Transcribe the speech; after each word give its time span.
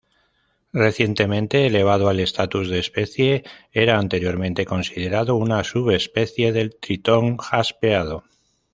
Recientemente 0.73 1.67
elevado 1.67 2.09
al 2.09 2.19
estatus 2.19 2.69
de 2.69 2.79
especie, 2.79 3.43
era 3.71 3.99
anteriormente 3.99 4.65
considerado 4.65 5.35
una 5.35 5.63
subespecie 5.63 6.51
del 6.51 6.75
tritón 6.75 7.37
jaspeado. 7.37 8.23